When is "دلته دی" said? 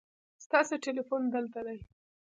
1.35-1.77